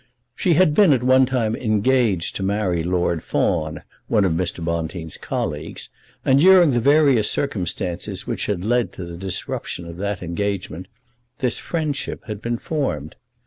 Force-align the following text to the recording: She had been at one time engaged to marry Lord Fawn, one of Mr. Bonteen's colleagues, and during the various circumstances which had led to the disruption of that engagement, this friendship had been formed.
She 0.35 0.55
had 0.55 0.73
been 0.73 0.93
at 0.93 1.03
one 1.03 1.27
time 1.27 1.55
engaged 1.55 2.35
to 2.37 2.41
marry 2.41 2.81
Lord 2.81 3.21
Fawn, 3.21 3.83
one 4.07 4.25
of 4.25 4.31
Mr. 4.31 4.65
Bonteen's 4.65 5.15
colleagues, 5.15 5.89
and 6.25 6.39
during 6.39 6.71
the 6.71 6.79
various 6.79 7.29
circumstances 7.29 8.25
which 8.25 8.47
had 8.47 8.65
led 8.65 8.93
to 8.93 9.05
the 9.05 9.15
disruption 9.15 9.85
of 9.85 9.97
that 9.97 10.23
engagement, 10.23 10.87
this 11.37 11.59
friendship 11.59 12.23
had 12.25 12.41
been 12.41 12.57
formed. 12.57 13.15